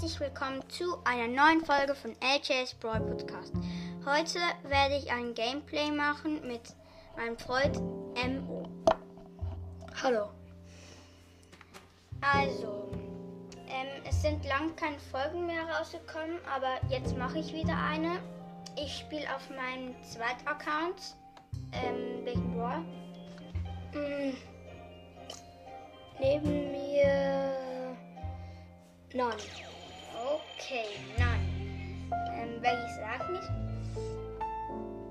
herzlich 0.00 0.20
willkommen 0.20 0.62
zu 0.68 0.96
einer 1.02 1.26
neuen 1.26 1.64
Folge 1.64 1.92
von 1.92 2.12
LJS 2.22 2.74
Brawl 2.74 3.00
Podcast. 3.00 3.52
Heute 4.06 4.38
werde 4.68 4.96
ich 4.96 5.10
ein 5.10 5.34
Gameplay 5.34 5.90
machen 5.90 6.46
mit 6.46 6.60
meinem 7.16 7.36
Freund 7.36 7.80
MO. 7.80 8.62
Hallo. 10.00 10.28
Also, 12.20 12.92
ähm, 13.66 13.88
es 14.08 14.22
sind 14.22 14.44
lang 14.46 14.76
keine 14.76 15.00
Folgen 15.10 15.46
mehr 15.46 15.64
rausgekommen, 15.64 16.38
aber 16.46 16.78
jetzt 16.88 17.16
mache 17.16 17.40
ich 17.40 17.52
wieder 17.52 17.76
eine. 17.76 18.20
Ich 18.76 18.98
spiele 18.98 19.26
auf 19.34 19.50
meinem 19.50 20.00
zweiten 20.04 20.46
Account. 20.46 21.16
Ähm, 21.72 22.24
welchen 22.24 22.54
Brawl? 22.54 22.84
Mm. 23.94 24.36
Neben 26.20 26.70
mir. 26.70 27.96
Nein. 29.12 29.34
Okay, 30.68 30.84
nein. 31.16 31.40
Ähm, 32.36 32.60
welches 32.60 32.96
sag 32.96 33.30
nicht? 33.30 33.48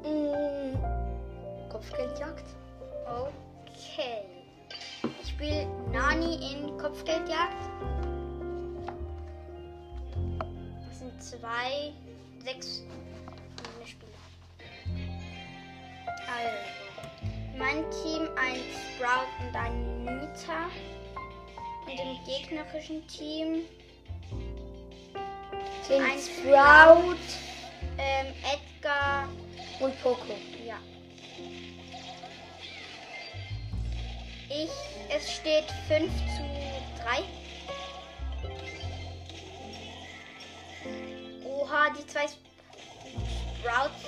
Mm. 0.03 0.77
Kopfgeldjagd. 1.67 2.45
Okay. 3.07 4.21
Ich 5.19 5.29
spiele 5.29 5.65
Nani 5.91 6.35
in 6.51 6.77
Kopfgeldjagd. 6.77 7.57
Das 10.87 10.99
sind 10.99 11.23
zwei, 11.23 11.91
sechs 12.45 12.83
Spieler. 13.83 14.11
Also, 16.27 17.57
mein 17.57 17.83
Team 18.03 18.29
ein 18.35 18.59
Sprout 18.93 19.25
und 19.43 19.55
ein 19.55 20.03
Nita. 20.03 20.69
Und 21.87 21.99
im 21.99 22.23
gegnerischen 22.27 23.07
Team 23.07 23.63
Ein 25.89 26.19
Sprout 26.19 27.15
ähm, 27.97 28.33
Edgar. 28.43 29.29
und 29.79 30.03
Poco. 30.03 30.35
Ja. 30.65 30.79
Ich, 34.49 34.69
es 35.09 35.31
steht 35.35 35.65
5 35.87 36.11
zu 36.11 36.43
3. 37.03 37.23
Oha, 41.45 41.89
die 41.97 42.05
zwei 42.05 42.27
Sprouts. 42.27 44.03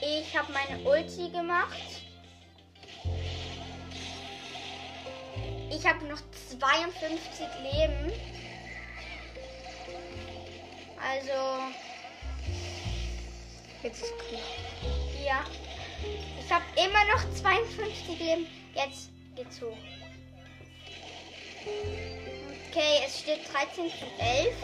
Ich 0.00 0.38
habe 0.38 0.52
meine 0.52 0.78
Ulti 0.88 1.30
gemacht. 1.30 1.97
Ich 5.78 5.86
habe 5.86 6.04
noch 6.06 6.18
52 6.50 7.46
Leben. 7.62 8.12
Also, 11.00 11.72
Jetzt 13.84 14.02
ist 14.02 14.12
klar. 14.18 14.40
ja. 15.24 15.44
Ich 16.44 16.52
habe 16.52 16.64
immer 16.74 17.04
noch 17.14 17.32
52 17.32 18.18
Leben. 18.18 18.46
Jetzt 18.74 19.10
geht's 19.36 19.60
hoch. 19.60 19.76
Okay, 22.70 23.02
es 23.06 23.20
steht 23.20 23.40
13 23.52 23.88
zu 23.88 24.04
11. 24.18 24.54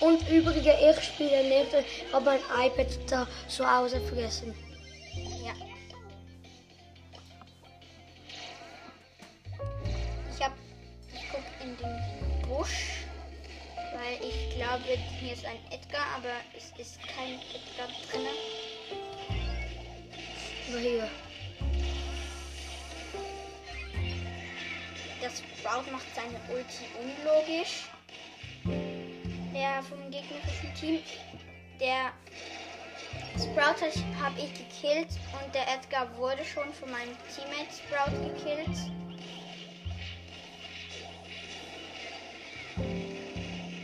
Und 0.00 0.28
übrige, 0.28 0.76
ich 0.90 1.02
spiele 1.02 1.44
nicht. 1.44 1.72
Ich 1.72 2.12
habe 2.12 2.24
mein 2.26 2.66
iPad 2.66 2.88
da 3.10 3.26
zu 3.48 3.70
Hause 3.70 3.98
vergessen. 4.02 4.54
Glaube, 14.76 14.98
hier 15.20 15.32
ist 15.34 15.44
ein 15.44 15.58
Edgar, 15.70 16.04
aber 16.16 16.32
es 16.56 16.72
ist 16.78 16.98
kein 17.02 17.34
Edgar 17.52 17.88
drin. 18.08 18.26
Aber 20.68 20.78
hier. 20.78 21.08
Das 25.20 25.38
Sprout 25.38 25.90
macht 25.90 26.06
seine 26.14 26.40
Ulti 26.48 26.84
unlogisch. 26.98 27.84
Der 29.54 29.82
vom 29.82 30.10
gegnerischen 30.10 30.74
Team. 30.74 31.00
Der 31.78 32.12
Sprout 33.36 33.84
habe 34.22 34.40
ich 34.40 34.54
gekillt 34.54 35.10
und 35.32 35.54
der 35.54 35.68
Edgar 35.68 36.16
wurde 36.16 36.44
schon 36.44 36.72
von 36.72 36.90
meinem 36.90 37.16
Teammate 37.34 37.72
Sprout 37.72 38.16
gekillt. 38.26 38.78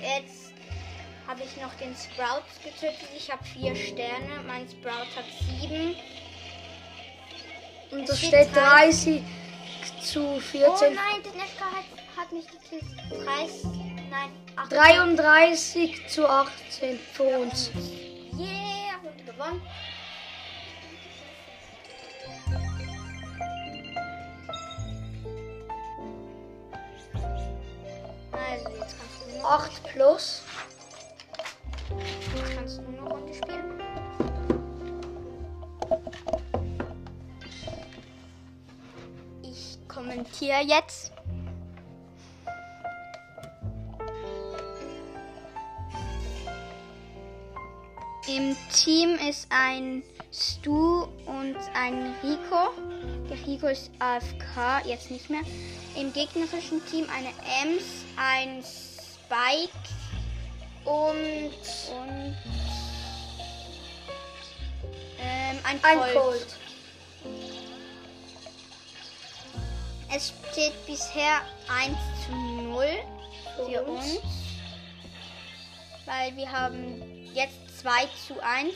Jetzt 0.00 0.47
habe 1.28 1.42
ich 1.42 1.56
noch 1.62 1.74
den 1.74 1.94
Sprout 1.94 2.42
getötet. 2.64 3.08
Ich 3.14 3.30
habe 3.30 3.44
vier 3.44 3.76
Sterne. 3.76 4.42
Mein 4.46 4.66
Sprout 4.68 5.14
hat 5.14 5.26
sieben. 5.60 5.94
Und 7.90 8.00
Es 8.00 8.08
da 8.08 8.16
steht 8.16 8.28
steht 8.28 8.56
30 8.56 9.22
zu 10.02 10.20
Oh 10.36 10.40
14. 10.40 10.94
nein, 10.94 11.22
der 11.22 11.32
Edgar 11.32 11.70
hat, 11.70 11.84
hat 12.16 12.32
mich 12.32 12.46
gekillt. 12.46 12.84
30, 13.10 13.64
nein, 14.10 14.30
8. 14.56 14.72
33 14.72 16.08
zu 16.08 16.26
18 16.28 16.98
für 17.12 17.38
uns. 17.38 17.70
Yeah, 18.38 18.96
Runde 19.02 19.24
gewonnen. 19.24 19.62
Also, 28.32 28.68
jetzt 28.78 28.96
kannst 28.98 29.34
du 29.34 29.38
noch, 29.38 29.50
8 29.50 29.82
plus. 29.92 30.42
Jetzt 32.34 32.56
kannst 32.56 32.78
du 32.78 32.82
noch 32.92 33.10
Runde 33.10 33.34
spielen. 33.34 33.80
Ich 39.42 39.78
kommentiere 39.88 40.62
jetzt. 40.66 41.12
Im 48.28 48.54
Team 48.70 49.16
ist 49.28 49.46
ein 49.48 50.02
Stu 50.30 51.06
und 51.24 51.56
ein 51.74 52.14
Rico. 52.22 52.72
Der 53.30 53.46
Rico 53.46 53.68
ist 53.68 53.90
AFK, 53.98 54.86
jetzt 54.86 55.10
nicht 55.10 55.30
mehr. 55.30 55.40
Im 55.96 56.12
gegnerischen 56.12 56.84
Team 56.86 57.06
eine 57.10 57.30
Ems, 57.62 58.04
ein 58.16 58.62
Spike 58.62 59.72
und, 60.88 61.52
und 61.90 62.36
ähm, 65.20 65.58
ein 65.64 65.84
Ein 65.84 65.98
Colt. 65.98 66.14
Colt. 66.14 66.56
Es 70.10 70.32
steht 70.52 70.86
bisher 70.86 71.42
1 71.68 71.96
zu 72.24 72.32
0 72.32 72.86
für 73.56 73.82
uns. 73.82 74.14
uns. 74.14 74.22
Weil 76.06 76.34
wir 76.36 76.50
haben 76.50 77.02
jetzt 77.34 77.80
2 77.80 77.90
zu 78.26 78.42
1 78.42 78.74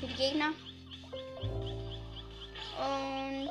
für 0.00 0.06
die 0.08 0.14
Gegner. 0.14 0.50
Und 2.78 3.48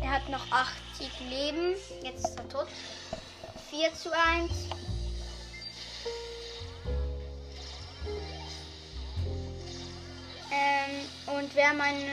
er 0.00 0.10
hat 0.10 0.28
noch 0.28 0.46
80 0.52 1.10
Leben. 1.28 1.74
Jetzt 2.04 2.28
ist 2.28 2.38
er 2.38 2.48
tot. 2.48 2.68
4 3.70 3.92
zu 3.94 4.10
1. 4.12 4.91
wer 11.62 11.74
meine 11.74 12.10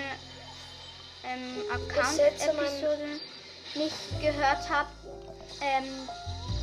ähm, 1.23 1.63
Account-Episode 1.71 3.19
nicht 3.73 4.21
gehört 4.21 4.69
hat, 4.69 4.87
ähm, 5.59 6.07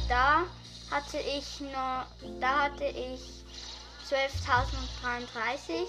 da 0.08 0.44
hatte 0.92 1.18
ich 1.18 1.60
nur, 1.60 2.06
da 2.40 2.62
hatte 2.64 2.84
ich 2.84 3.44
12.033. 4.08 5.88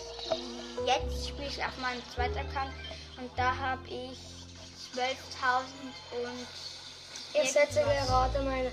Jetzt 0.87 1.27
spiele 1.27 1.47
ich 1.47 1.63
auf 1.63 1.77
meinem 1.77 2.01
zweiten 2.15 2.37
Account 2.39 2.73
und 3.19 3.29
da 3.37 3.55
habe 3.55 3.87
ich 3.87 4.17
12.000 4.95 5.05
und 6.23 6.47
Ich 7.43 7.51
setze 7.51 7.81
gerade 7.81 8.41
meine 8.41 8.71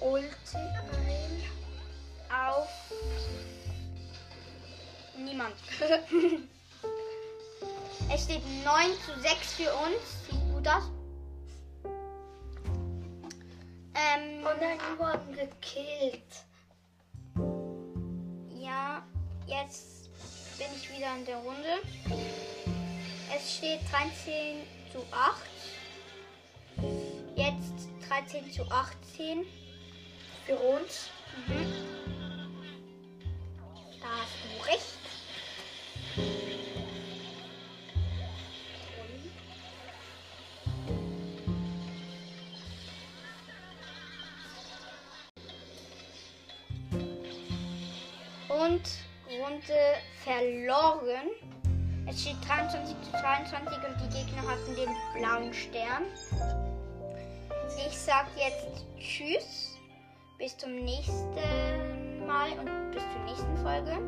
Ulti 0.00 0.56
ein. 0.56 1.42
auf 2.30 2.68
niemand. 5.18 5.56
es 8.12 8.24
steht 8.24 8.42
9 8.64 8.90
zu 9.06 9.20
6 9.20 9.52
für 9.54 9.72
uns. 9.74 10.26
Sieht 10.30 10.52
gut 10.52 10.68
aus. 10.68 10.90
Ähm, 13.94 14.44
Oh 14.44 14.56
nein, 14.60 14.78
die 14.78 14.98
wurden 14.98 15.32
gekillt. 15.34 16.44
ja, 18.60 19.02
jetzt 19.46 20.10
bin 20.58 20.66
ich 20.76 20.90
wieder 20.90 21.16
in 21.16 21.24
der 21.24 21.36
Runde. 21.36 21.80
Es 23.34 23.56
steht 23.56 23.80
13 23.90 24.62
zu 24.92 24.98
8. 25.10 25.42
Jetzt 27.36 27.88
13 28.08 28.52
zu 28.52 28.62
18 28.70 29.44
Für 30.46 30.56
uns. 30.56 31.08
Mhm. 31.46 31.66
Da 34.00 34.08
hast 34.20 34.36
du 34.44 34.48
recht. 34.70 36.53
Runde 49.40 49.96
verloren. 50.22 51.30
Es 52.06 52.20
steht 52.20 52.36
23 52.46 52.94
zu 53.02 53.10
22 53.12 53.78
und 53.78 53.96
die 54.00 54.18
Gegner 54.18 54.42
hatten 54.42 54.74
den 54.76 54.90
blauen 55.18 55.52
Stern. 55.54 56.04
Ich 57.86 57.96
sag 57.98 58.26
jetzt 58.36 58.84
Tschüss. 58.98 59.70
Bis 60.38 60.56
zum 60.56 60.74
nächsten 60.74 62.26
Mal 62.26 62.50
und 62.58 62.90
bis 62.92 63.02
zur 63.02 63.24
nächsten 63.24 63.56
Folge. 63.58 63.98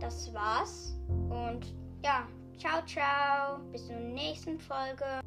Das 0.00 0.32
war's. 0.34 0.94
Und 1.28 1.74
ja, 2.04 2.26
ciao, 2.58 2.84
ciao. 2.86 3.58
Bis 3.72 3.86
zur 3.86 3.96
nächsten 3.96 4.58
Folge. 4.58 5.20